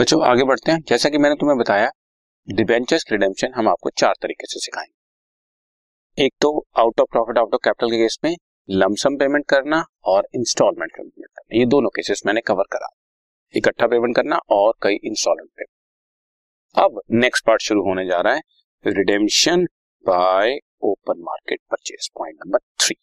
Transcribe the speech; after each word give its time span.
बच्चों, 0.00 0.22
आगे 0.24 0.44
बढ़ते 0.44 0.72
हैं। 0.72 0.80
जैसा 0.88 1.08
कि 1.08 1.18
मैंने 1.18 1.34
तुम्हें 1.34 1.58
बताया 1.58 1.90
डिबेंचर्स 2.48 3.04
रिडेम्पशन 3.12 3.52
हम 3.54 3.68
आपको 3.68 3.90
चार 3.90 4.14
तरीके 4.22 4.46
से 4.46 4.60
सिखाएँगे। 4.60 6.24
एक 6.24 6.32
तो 6.40 6.66
out 6.78 7.00
of 7.00 7.06
profit 7.12 7.38
out 7.38 7.54
of 7.54 7.60
capital 7.64 7.90
के 7.90 7.96
केस 7.96 8.18
में 8.24 8.36
लमसम 8.70 9.16
पेमेंट 9.16 9.44
करना 9.48 9.84
और 10.04 10.28
इंस्टॉलमेंट 10.34 10.92
पेमेंट 10.92 11.12
करना। 11.14 11.58
ये 11.58 11.66
दोनों 11.66 11.88
केसेस 11.88 12.22
मैंने 12.26 12.40
कवर 12.40 12.64
करा। 12.72 12.88
इकट्ठा 13.56 13.86
पेमेंट 13.86 14.16
करना 14.16 14.36
और 14.50 14.72
कई 14.82 14.94
इंस्टॉलमेंट 14.94 15.50
पेमेंट 15.50 16.84
अब 16.84 17.00
नेक्स्ट 17.10 17.46
पार्ट 17.46 17.62
शुरू 17.62 17.82
होने 17.82 18.06
जा 18.06 18.20
रहा 18.20 18.34
है 18.34 18.42
redemption 18.86 19.64
by 20.04 20.58
open 20.82 21.20
market 21.20 21.60
purchase 21.70 22.10
point 22.18 22.36
number 22.36 22.58
three 22.58 22.96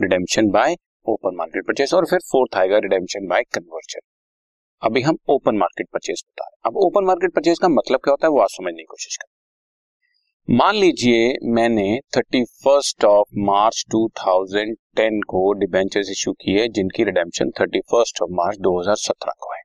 redemption 0.00 0.50
by 0.50 0.76
open 1.06 1.36
market 1.36 1.66
purchase 1.66 1.94
और 1.94 2.06
फिर 2.06 2.18
फोर्थ 2.18 2.56
आएगा 2.56 2.78
रिडेम्पशन 2.78 3.26
बाय 3.26 3.42
कन्वर्जन 3.42 4.00
अभी 4.82 5.00
हम 5.00 5.16
ओपन 5.28 5.56
मार्केट 5.56 5.86
परचेज 5.92 6.22
बता 6.26 6.44
रहे 6.44 6.56
हैं। 6.56 6.72
अब 6.72 6.76
ओपन 6.76 7.04
मार्केट 7.04 7.34
परचेज 7.34 7.58
का 7.58 7.68
मतलब 7.68 7.98
क्या 7.98 8.10
होता 8.10 8.26
है, 8.26 8.30
वो 8.30 8.40
आप 8.40 8.48
समझने 8.50 8.82
की 8.82 8.84
कोशिश 8.84 9.16
करें। 9.16 10.56
मान 10.56 10.76
लीजिए 10.76 11.32
मैंने 11.52 12.00
थर्टी 12.16 12.44
फ़र्स्ट 12.44 13.04
ऑफ़ 13.04 13.26
मार्च 13.38 13.84
2010 13.88 15.20
को 15.28 15.52
डिबेंचर्स 15.52 16.10
इशू 16.10 16.32
किए 16.32 16.68
जिनकी 16.68 17.04
redemption 17.04 17.50
thirty 17.50 17.80
first 17.80 18.22
of 18.22 18.30
March 18.30 18.58
2017 18.58 19.32
को 19.40 19.52
है। 19.54 19.60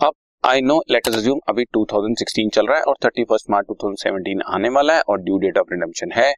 अब 0.00 0.14
आई 0.44 0.60
नो 0.60 0.80
लेट 0.90 1.08
अज्यूम 1.08 1.40
अभी 1.48 1.64
2016 1.64 2.50
चल 2.54 2.66
रहा 2.66 2.78
है 2.78 2.82
और 2.82 2.96
थर्टी 3.04 3.24
फ़र्स्ट 3.24 3.50
मार्च 3.50 3.66
2017 3.66 4.42
आने 4.48 4.68
वाला 4.68 4.94
है 4.94 5.00
और 5.00 5.20
ड्यू 5.20 5.38
डेट 5.38 5.58
ऑफ़ 5.58 5.72
रिडेम्पशन 5.72 6.12
है 6.12 6.32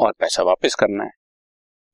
और 0.00 0.12
पैसा 0.12 0.42
वापस 0.42 0.74
करना 0.74 1.04
है। 1.04 1.10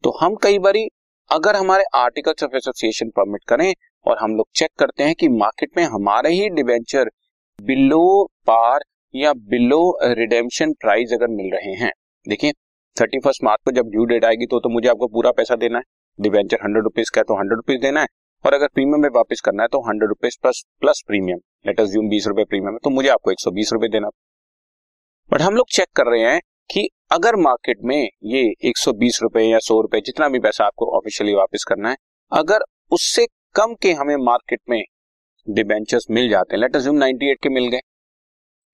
तो 0.04 0.18
हम 0.20 0.36
कई 0.36 0.58
बारी, 0.58 0.88
अगर 1.30 1.56
हमारे 1.56 1.84
आर्टिकल्स 1.94 2.44
ऑफ़ 2.44 2.56
एसोसिएशन 2.56 3.08
परमिट 3.08 3.44
करें 3.48 3.72
और 4.06 4.18
हम 4.18 4.36
लोग 4.36 4.46
चेक 4.54 4.70
करते 4.78 5.04
हैं 5.04 5.14
कि 5.14 5.28
मार्केट 5.28 5.70
में 5.76 5.84
हमारे 5.84 6.30
ही 6.30 6.48
डिवेंचर 6.50 7.10
बिलो 7.58 8.02
पार 8.46 8.80
या 9.14 9.32
बिलो 9.50 9.80
रिडेम्पशन 10.02 10.72
प्राइस 10.72 11.12
अगर 11.12 11.28
मिल 11.28 11.50
रहे 11.52 11.72
हैं। 11.74 11.90
देखिए 12.26 12.52
थर्टी 12.96 13.18
फ़र्स्ट 13.18 13.44
मार्च 13.44 13.60
को 13.64 13.70
जब 13.70 13.90
ड्यू 13.90 14.04
डेट 14.04 14.24
आएगी 14.24 14.46
तो, 14.46 14.60
तो 14.60 14.68
मुझे 14.68 14.88
आपको 14.88 15.06
पूरा 15.06 15.30
पैसा 15.30 15.56
देना 15.56 15.78
है। 15.78 15.84
डिवेंचर 16.18 16.58
हंड्रेड 16.64 16.84
रुपीज़ 16.84 17.10
का 17.14 17.20
है 17.20 17.24
तो 17.24 17.34
हंड्रेड 17.34 17.56
रुपीज़ 17.56 17.80
देना 17.80 18.00
है 18.00 18.06
और 18.44 18.54
अगर 18.54 18.66
प्रीमियम 18.66 19.02
में 19.02 19.08
वापस 19.14 19.40
करना 19.40 19.62
है 19.62 19.68
तो 19.68 19.80
hundred 19.80 20.08
rupees 20.08 20.36
plus 20.42 20.62
plus 20.80 21.02
premium 21.06 21.38
let 21.66 21.80
us 21.80 21.88
assume 21.88 22.08
बीस 22.08 22.26
रुपए 22.26 22.44
प्रीमियम 22.44 22.72
है 22.72 22.78
तो 22.84 22.90
मुझे 22.90 23.08
आपको 23.08 23.30
एक 23.30 23.40
सौ 23.40 23.50
बीस 23.50 23.72
रुपए 23.72 23.88
देना 23.88 24.08
बट 25.30 25.42
हम 25.42 25.54
लोग 25.54 25.68
चेक 25.70 25.86
कर 25.96 26.06
रहे 26.06 26.20
हैं 26.22 26.40
कि 26.70 26.88
अगर 27.12 27.36
मार्केट 27.36 27.78
में 27.84 28.08
ये 28.24 28.42
एक 28.64 28.78
सौ 28.78 28.92
बीस 28.92 29.18
रुपए 29.22 29.42
या 29.42 29.58
सौ 29.58 29.80
रुपए 29.80 30.00
जितना 30.00 30.28
भी 30.28 30.38
पैसा 30.38 30.64
आपको 30.64 30.90
ऑफिशियली 30.96 31.34
वापस 31.34 31.64
करना 31.64 31.90
है 31.90 31.96
अगर 32.32 32.64
उससे 32.92 33.26
कम 33.56 33.72
के 33.82 33.92
हमें 33.92 34.16
मार्केट 34.16 34.60
में 34.70 34.82
डिबेंचर्स 35.46 36.06
मिल 36.10 36.28
जाते 36.28 36.54
हैं। 36.54 36.60
लेट 36.60 36.74
अज्यूम 36.76 36.96
98 36.96 37.38
के 37.42 37.48
मिल 37.48 37.68
गए, 37.68 37.78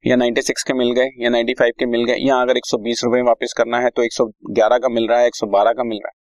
या 0.05 0.16
96 0.16 0.62
के 0.62 0.75
मिल 0.75 0.91
गए, 0.92 1.08
या 1.20 1.30
95 1.30 1.77
के 1.78 1.86
मिल 1.86 2.05
गए, 2.05 2.16
या 2.19 2.41
अगर 2.42 2.56
120 2.56 3.05
रुपए 3.05 3.20
वापस 3.22 3.55
करना 3.58 3.80
है 3.80 3.91
तो 3.91 4.03
111 4.03 4.78
का 4.78 4.88
मिल 4.88 5.06
रहा 5.08 5.19
है 5.19 5.27
112 5.27 5.72
का 5.72 5.84
मिल 5.84 5.98
रहा 5.98 6.08
है। 6.08 6.20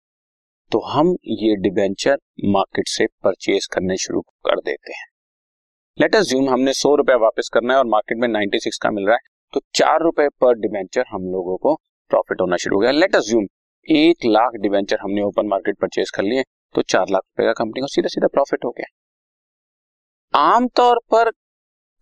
तो 0.71 0.79
हम 0.87 1.15
ये 1.33 1.55
डिबेंचर 1.63 2.17
मार्केट 2.47 2.87
से 2.87 3.07
परचेज 3.23 3.65
करने 3.65 3.97
शुरू 3.97 4.21
कर 4.21 4.61
देते 4.61 4.93
हैं। 4.93 5.05
लेट 5.97 6.15
अज्यूम 6.15 6.49
हमने 6.49 6.73
सौ 6.73 6.95
रुपए 6.95 7.15
वापस 7.21 7.49
करना 7.53 7.73
है 7.73 7.79
और 7.79 7.87
मार्केट 7.87 8.17
में 8.17 8.27
96 8.29 8.77
का 8.77 8.91
मिल 8.91 9.07
रहा 9.07 9.15
है 9.15 9.29
तो 9.53 9.61
चार 9.75 10.01
रुपए 10.03 10.27
पर 10.41 10.59
डिबेंचर 10.59 11.05
हम 11.09 11.31
लोगों 11.31 11.57
को 11.57 11.75
प्रॉफिट 12.11 12.41
होना 12.41 12.57
शुरू 12.57 12.77
हो 12.77 12.81
गया। 12.81 12.91
लेट 12.91 13.15
अज्यूम 13.15 13.47
एक 13.85 14.25
लाख 14.27 14.61
डिबेंचर 14.61 14.97
हमने 15.01 15.21
ओपन 15.23 15.47
मार्केट 15.47 15.79
परचेज 15.81 16.09
कर 16.09 16.23
लिए 16.23 16.43
तो 16.75 16.81
चार 16.81 17.05
लाख 17.11 17.21
रुपए 17.21 17.45
का 17.45 17.53
कंपनी 17.53 17.81
को 17.81 17.87
सीधा 17.87 18.07
सीधा 18.07 18.27
प्रॉफिट 18.27 18.65
हो 18.65 18.69
गया। 18.69 18.85
आमतौर 20.33 20.99
पर 21.11 21.29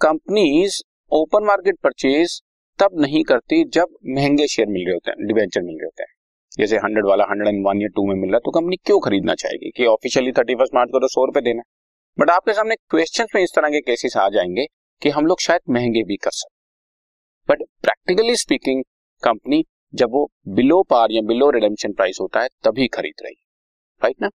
कंपनीज़ 0.01 0.81
ओपन 1.11 1.45
मार्केट 1.45 1.77
परचेज 1.83 2.41
तब 2.79 2.99
नहीं 3.01 3.23
करती 3.23 3.63
जब 3.69 3.95
महँगे 4.07 4.47
शेयर 4.47 4.67
मिल 4.67 4.85
रहे 4.85 4.93
होते 4.93 5.11
हैं 5.11 5.27
डिवेंचर 5.27 5.61
मिल 5.61 5.75
रहे 5.75 5.85
होते 5.85 6.03
हैं। 6.03 6.13
जैसे 6.57 6.77
हंड्रेड 6.77 7.05
वाला 7.05 7.23
हंड्रेड 7.23 7.55
एंड 7.55 7.65
वन 7.67 7.81
या 7.81 7.87
टू 7.87 8.05
में 8.07 8.15
मिल 8.15 8.29
रहा 8.29 8.37
है 8.37 8.41
तो 8.45 8.51
कंपनी 8.51 8.75
क्यों 8.75 8.99
खरीदना 8.99 9.35
चाहेगी 9.35 9.71
कि 9.77 9.85
ऑफिशियली 9.85 10.31
थर्टी 10.31 10.55
फ़र्स्ट 10.55 10.75
मार्च 10.75 10.89
को 10.91 10.99
तो 10.99 11.07
सौ 11.07 11.25
रुपए 11.25 11.41
देना 11.41 11.61
बट 12.17 12.29
आपके 12.29 12.53
सामने 12.53 12.75
क्वेश्चन 12.89 13.27
में 13.35 13.41
इस 13.43 13.51
तरह 13.55 13.69
के 13.69 13.79
केसेस 13.81 14.17
आ 14.17 14.29
जाएँगे 14.29 14.65
कि 15.01 15.09
हम 15.09 15.25
लोग 15.25 15.41
शायद 15.41 15.61
महँगे 15.69 16.03
भी 16.03 16.15
कर 16.15 16.31
सकते 16.31 17.53
बट 17.53 17.63
प्रैक्टिकली 17.81 18.35
स्पीकिंग 18.35 18.83
कंपनी 19.23 19.63
जब 19.93 20.11
वो 20.11 20.29
बिलो 20.47 20.81
पार 20.83 21.11
या 21.11 21.21
बिलो 21.21 21.49
रिडेम्पशन 21.49 21.93
प्राइस 21.93 22.17
होता 22.21 22.41
है, 22.41 22.47
तभी 22.63 22.87
खरीद 22.87 23.23
रही 23.23 23.33
है। 23.33 23.43
राइट 24.01 24.21
ना? 24.21 24.29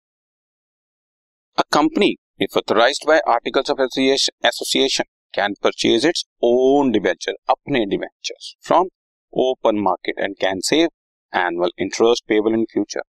A 1.58 1.64
company, 1.76 2.18
if 2.40 2.56
authorized 2.56 3.04
by 3.06 3.20
articles 3.28 3.70
of 3.70 3.80
association, 3.80 5.06
can 5.34 5.54
purchase 5.62 6.06
its 6.06 6.24
own 6.42 6.92
debenture, 6.92 7.34
अपने 7.50 7.82
debentures 7.86 8.48
from 8.68 8.88
open 9.34 9.82
market 9.88 10.22
and 10.26 10.38
can 10.40 10.62
save 10.62 10.88
annual 11.34 11.74
interest 11.78 12.26
payable 12.30 12.56
in 12.58 12.64
future. 12.74 13.04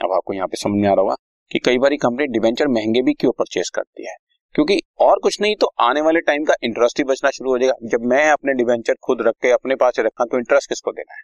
अब 0.00 0.12
आपको 0.12 0.34
यहाँ 0.34 0.48
पे 0.48 0.56
समझ 0.56 0.80
में 0.80 0.88
आ 0.88 0.92
रहा 0.92 1.00
होगा 1.00 1.16
कि 1.50 1.58
कई 1.58 1.78
बार 1.78 1.94
कंपनी 2.02 2.26
डिवेंचर 2.26 2.68
महँगे 2.68 3.02
भी 3.02 3.14
क्यों 3.14 3.32
परचेज 3.38 3.70
करती 3.74 4.06
है? 4.08 4.14
क्योंकि 4.54 4.80
और 5.00 5.18
कुछ 5.22 5.40
नहीं 5.40 5.56
तो 5.56 5.70
आने 5.80 6.00
वाले 6.00 6.20
टाइम 6.20 6.44
का 6.44 6.54
इंटरेस्ट 6.62 6.98
ही 6.98 7.04
बचना 7.04 7.30
शुरू 7.30 7.50
हो 7.50 7.58
जाएगा। 7.58 7.88
जब 7.88 8.06
मैं 8.12 8.24
अपने 8.30 8.54
डिवेंचर 8.54 8.94
खुद 9.02 9.22
रख 9.26 9.34
के 9.42 9.50
अपने 9.52 9.76
पास 9.82 9.98
रखा 9.98 10.24
तो 10.24 10.38
इंटरेस्ट 10.38 10.68
किसको 10.68 10.92
देना 10.92 11.14
है? 11.14 11.22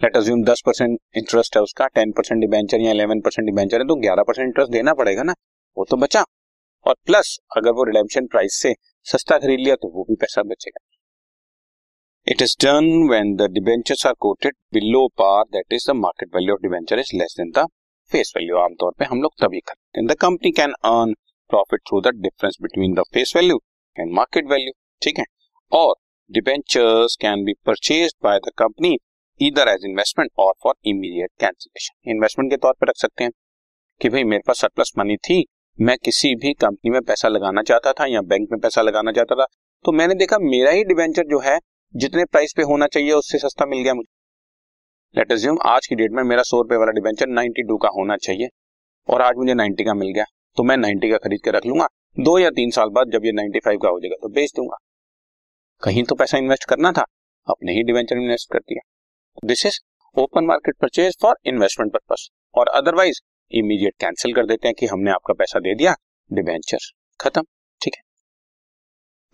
लेट 0.00 0.16
अज्यूम 0.16 0.42
दस 0.44 0.62
परसेंट 0.66 0.98
इंटरेस्ट 1.16 1.56
है 1.56 1.62
उसका 1.62 1.86
टेन 1.94 2.12
परसेंट 2.12 2.40
डिवेंचर 2.40 2.80
या 2.80 2.90
इलेवन 2.90 3.20
परसेंट 3.20 3.46
डिवेंचर 3.46 3.80
है 3.80 3.86
तो 3.88 3.94
ग्यारह 4.00 4.22
परसेंट 4.22 4.46
इंटरेस्ट 4.46 4.72
देना 4.72 4.94
पड़ेगा 4.94 5.22
ना? 5.22 5.34
वो 5.80 5.84
तो 5.90 5.96
बचा। 5.96 6.24
और 6.86 6.94
प्लस 7.06 7.36
अगर 7.56 7.72
वो 7.72 7.84
रिडेम्पशन 7.84 8.26
प्राइस 8.28 8.60
से 8.62 8.74
सस्ता 9.06 9.38
खरीद 9.38 9.60
लिया 9.60 9.74
तो 9.76 9.88
वो 9.90 10.04
भी 10.04 10.14
पैसा 10.16 10.42
बचेगा। 10.44 10.80
It 12.26 12.42
is 12.42 12.56
done 12.62 12.88
when 13.10 13.34
the 13.36 13.50
debentures 13.52 14.06
are 14.06 14.12
quoted 14.20 14.54
below 14.74 15.06
par 15.18 15.44
that 15.52 15.72
is 15.72 15.90
the 15.90 15.94
market 15.96 16.34
value 16.34 16.54
of 16.54 16.62
debenture 16.62 16.98
is 16.98 17.10
less 17.16 17.34
than 17.38 17.50
the 17.52 17.66
face 18.12 18.32
value 18.36 18.56
आमतौर 18.58 18.92
पे 18.98 19.04
हम 19.04 19.22
लोग 19.22 19.32
तभी 19.42 19.60
करते 19.60 20.00
हैं। 20.00 20.16
Company 20.20 20.50
can 20.52 20.72
earn 20.86 21.14
profit 21.50 21.80
through 21.88 22.00
the 22.00 22.14
difference 22.22 22.56
between 22.62 22.94
the 22.94 23.02
face 23.14 23.32
value 23.36 23.60
and 23.96 24.12
market 24.14 24.50
value 24.50 24.72
ठीक 25.02 25.18
है? 25.18 25.24
और 25.72 25.94
debentures 26.30 27.16
can 27.20 27.44
be 27.44 27.52
purchase 27.66 28.14
by 28.24 28.38
the 28.38 28.52
company 28.58 28.96
इधर 29.40 29.68
एज 29.68 29.84
इन्वेस्टमेंट 29.84 30.30
और 30.38 30.52
फॉर 30.62 30.74
इमीडिएट 30.86 31.30
कैंसिलेशन 31.40 32.10
इन्वेस्टमेंट 32.10 32.50
के 32.50 32.56
तौर 32.58 32.74
पर 32.80 32.88
रख 32.88 32.96
सकते 32.96 33.24
हैं 33.24 33.32
कि 34.00 34.08
भाई 34.08 34.24
मेरे 34.24 34.42
पास 34.46 34.60
सरप्लस 34.60 34.92
मनी 34.98 35.16
थी 35.28 35.40
मैं 35.78 35.96
किसी 35.98 36.34
भी 36.36 36.52
कंपनी 36.54 36.90
में 36.90 37.00
पैसा 37.02 37.28
लगाना 37.28 37.62
चाहता 37.62 37.92
था 37.92 38.06
या 38.06 38.20
बैंक 38.22 38.48
में 38.52 38.60
पैसा 38.60 38.82
लगाना 38.82 39.12
चाहता 39.12 39.34
था 39.34 39.44
तो 39.84 39.92
मैंने 39.92 40.14
देखा 40.14 40.38
मेरा 40.40 40.70
ही 40.70 40.82
डिवेंचर 40.84 41.22
जो 41.24 41.38
है, 41.40 41.58
जितने 41.94 42.24
प्राइस 42.24 42.52
पे 42.56 42.62
होना 42.62 42.86
चाहिए, 42.86 43.12
उससे 43.12 43.38
सस्ता 43.38 43.66
मिल 43.66 43.82
गया 43.82 43.94
मुझे। 43.94 44.08
लेट 45.14 45.32
अज्यूम 45.32 45.58
आज 45.66 45.86
की 45.86 45.94
डेट 45.94 46.12
में 46.12 46.22
मेरा 46.24 46.42
सौ 46.42 46.60
रुपए 46.62 46.76
वाला 46.76 46.92
डिवेंचर 46.92 47.28
नाइनटी 47.28 47.62
टू 47.62 47.76
का 47.76 47.88
होना 47.90 48.16
चाहिए, 48.18 48.48
और 49.08 49.22
आज 49.22 49.36
मुझे 49.36 49.54
नाइनटी 49.54 49.84
का 49.84 49.94
मिल 49.94 50.12
गया 50.14 50.24
तो 50.56 50.62
मैं 50.62 50.76
नाइनटी 50.78 51.10
का 51.10 51.16
खरीद 51.18 51.40
के 51.44 51.50
रख 51.50 51.66
लूँगा। 51.66 51.86
दो 52.16 52.38
या 52.38 52.50
तीन 52.52 52.70
साल 52.70 52.88
बाद 52.90 53.10
जब 53.12 53.24
ये 53.24 53.32
नाइनटी 53.32 53.60
फाइव 53.60 53.78
का 53.78 53.88
हो 53.88 54.00
जाएगा 54.00 54.16
तो 54.22 54.28
बेच 54.30 54.52
दूँगा। 54.56 54.76
कहीं 55.82 56.04
तो 56.04 56.14
पैसा 56.14 56.38
इन्वेस्ट 56.38 56.64
करना 56.64 56.92
था, 56.92 57.04
अपने 57.46 57.72
ही 57.72 57.82
डिवेंचर 57.84 58.16
इन्वेस्ट 58.16 58.52
कर 58.52 58.58
दिया। 58.60 58.80
This 59.44 59.66
is 59.66 59.80
open 60.16 60.44
market 60.44 60.76
purchase 60.80 61.16
for 61.22 61.36
investment 61.46 61.92
purpose 61.92 62.28
और 62.54 62.68
अदरवाइज़ 62.74 63.20
इमीडिएट 63.52 63.94
कैंसिल 64.00 64.34
कर 64.34 64.46
देते 64.46 64.68
हैं 64.68 64.74
कि 64.78 64.86
हमने 64.86 65.10
आपका 65.10 65.34
पैसा 65.34 65.60
दे 65.60 65.74
दिया 65.74 65.94
डिवेंचर 66.30 66.90
खत्म, 67.20 67.42
ठीक 67.80 67.94
है? 67.96 68.02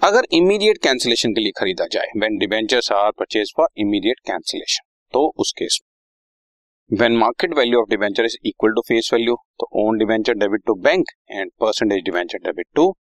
अगर 0.03 0.27
इमीडिएट 0.33 0.79
कैंसिलेशन 0.83 1.33
के 1.35 1.41
लिए 1.41 1.53
खरीदा 1.57 1.87
जाए 1.93 2.07
when 2.17 2.39
debentures 2.39 2.91
are 2.93 3.11
purchase 3.19 3.53
for 3.57 3.69
immediate 3.79 4.21
cancellation 4.27 4.85
तो 5.15 5.27
उस 5.39 5.53
केस 5.59 5.79
में। 5.83 6.99
When 6.99 7.17
market 7.19 7.55
value 7.55 7.81
of 7.81 7.89
debenture 7.91 8.25
is 8.25 8.37
equal 8.45 8.73
to 8.73 8.81
face 8.89 9.11
value 9.13 9.37
तो 9.61 9.69
own 9.83 9.99
debenture 9.99 10.35
debit 10.37 10.63
to 10.67 10.75
bank 10.83 11.11
and 11.31 11.51
percentage 11.61 12.03
debenture 12.05 12.39
debit 12.45 12.67
to 12.75 12.93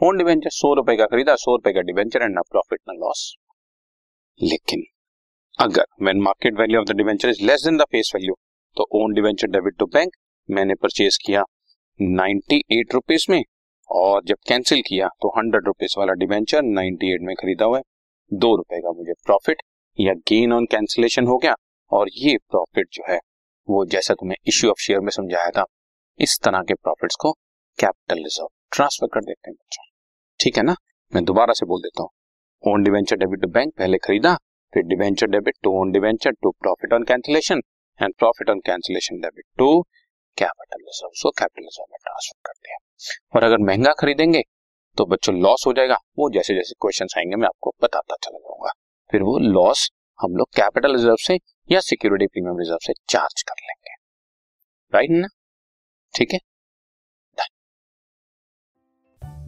own 0.00 0.18
debenture 0.18 0.50
सौ 0.50 0.72
रुपए 0.74 0.96
का 0.96 1.06
खरीदा, 1.06 1.34
सौ 1.36 1.54
रुपए 1.56 1.72
का 1.72 1.80
डिवेंचर 1.82 2.22
एंड 2.22 2.34
ना 2.34 2.42
प्रॉफिट 2.50 2.80
ना 2.88 2.94
लॉस 2.96 3.34
लेकिन 4.40 4.82
अगर 5.58 5.84
when 6.02 6.20
market 6.22 6.58
value 6.60 6.80
of 6.80 6.86
the 6.88 6.96
debenture 6.96 7.28
is 7.28 7.44
less 7.46 7.64
than 7.64 7.76
the 7.78 7.84
face 7.92 8.12
value 8.14 8.34
तो 8.76 8.88
own 8.94 9.12
debenture 9.14 9.48
debit 9.50 9.76
to 9.78 9.86
bank 9.94 10.12
मैंने 10.48 10.74
परचेज 10.74 11.16
किया 11.16 11.42
नाइन्टी 12.00 12.62
एट 12.72 12.94
रुपीज़ 12.94 13.26
में 13.30 13.42
और 13.90 14.22
जब 14.24 14.36
कैंसिल 14.48 14.80
किया 14.80 15.08
तो 15.22 15.28
हंड्रेड 15.28 15.66
रुपीज़ 15.66 15.94
वाला 15.98 16.12
डिवेंचर 16.14 16.62
नाइन्टी 16.62 17.12
एट 17.14 17.22
में 17.22 17.34
खरीदा 17.34 17.64
हुआ 17.64 17.78
है। 17.78 17.82
दो 18.32 18.54
रुपए 18.56 18.80
का 18.80 18.92
मुझे 18.92 19.12
प्रॉफिट 19.26 19.62
या 19.98 20.12
गेन 20.28 20.52
ऑन 20.52 20.66
कैंसिलेशन 20.66 21.26
हो 21.26 21.36
गया 21.36 21.54
और 21.92 22.08
ये 22.14 22.36
प्रॉफिट 22.50 22.88
जो 22.92 23.04
है 23.08 23.18
वो 23.68 23.84
जैसा 23.86 24.14
तुम्हें 24.14 24.36
इश्यू 24.48 24.70
ऑफ़ 24.70 24.80
शेयर 24.80 25.00
में 25.00 25.10
समझाया 25.10 25.50
था, 25.50 25.64
इस 26.20 26.38
तरह 26.44 26.62
के 26.62 26.74
प्रॉफिट्स 26.74 27.16
को 27.16 27.32
कैपिटल 27.78 28.22
रिज़र्व 28.22 28.48
ट्रांसफ़र 28.72 29.08
कर 29.14 29.20
देते 29.20 29.50
हैं 29.50 29.54
बच्चों। 29.54 29.84
ठीक 30.40 30.56
है 30.56 30.62
ना? 30.62 30.74
मैं 31.12 31.24
दोबारा 31.24 31.52
से 31.52 31.66
बोल 31.66 31.80
देता 31.80 32.02
हूँ। 32.02 32.10
Own 32.64 32.82
debenture 32.82 33.16
debit 33.16 33.40
to 33.40 33.48
bank 33.48 33.72
पहले 33.78 33.98
खरीदा, 33.98 34.34
फिर 34.72 34.82
debenture 34.84 35.26
debit 35.26 35.54
to 35.62 35.70
own 35.80 35.90
debenture 35.92 36.32
to 36.32 36.50
profit 36.52 36.92
on 36.92 37.02
cancellation 37.04 37.60
and 38.00 38.14
profit 38.18 38.50
on 38.50 38.60
cancellation 38.66 39.20
debit 39.20 39.44
to 39.58 39.68
capital 40.38 40.80
reserve 40.80 41.10
को 41.22 41.30
कैपिटल 41.30 41.64
रिज़र्व 41.64 41.86
में 41.90 41.98
ट्रांसफ़र 42.02 42.40
करते 42.46 42.72
हैं 42.72 42.78
और 43.34 43.44
अगर 43.44 43.58
महँगा 43.60 43.92
खरीदेंगे 43.92 44.42
तो 44.98 45.04
बच्चों 45.06 45.34
लॉस 45.36 45.64
हो 45.66 45.72
जाएगा। 45.72 45.96
वो 46.18 46.28
जैसे 46.30 46.54
जैसे 46.54 46.74
क्वेश्चन 46.80 47.06
आएँगे, 47.18 47.36
मैं 47.36 47.46
आपको 47.46 47.74
बताता 47.82 48.16
चला 48.22 48.38
जाऊँगा। 48.38 48.70
फिर 49.12 49.22
वो 49.22 49.38
लॉस 49.40 49.90
हम 50.18 50.36
लोग 50.36 50.48
कैपिटल 50.56 50.96
रिज़र्व 50.96 51.16
से 51.20 51.38
या 51.70 51.80
सिक्योरिटी 51.80 52.26
प्रीमियम 52.26 52.58
रिज़र्व 52.58 52.78
से 52.82 52.92
चार्ज 53.08 53.42
कर 53.42 53.62
लेंगे। 53.62 53.94
राइट 54.92 55.10
ना? 55.12 55.28
ठीक 56.14 56.32
है? 56.32 56.38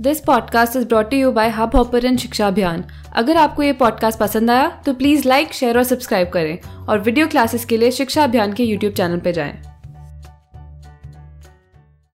This 0.00 0.20
podcast 0.20 0.76
is 0.76 0.86
brought 0.86 1.12
you 1.14 1.31
by 1.32 1.48
Hubhopper 1.76 2.16
शिक्षा 2.16 2.46
अभियान 2.46 2.84
अगर 3.16 3.36
आपको 3.36 3.62
ये 3.62 3.72
पॉडकास्ट 3.72 4.19
पसंद 4.19 4.50
आया 4.50 4.69
तो 4.86 4.94
प्लीज़ 4.94 5.28
लाइक 5.28 5.52
शेयर 5.52 5.78
और 5.78 5.84
सब्सक्राइब 5.84 6.31
करें। 6.31 6.86
और 6.86 6.98
वीडियो 7.00 7.28
क्लासेस 7.28 7.64
के 7.64 7.76
लिए 7.76 7.90
शिक्षा 7.90 8.25
अभियान 8.25 8.52
के 8.52 8.64
यूट्यूब 8.64 8.94
चैनल 8.94 9.20
पर 9.20 9.31
जाएँ। 9.31 9.73